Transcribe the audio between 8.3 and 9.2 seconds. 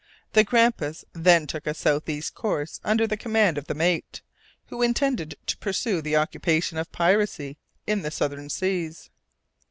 seas.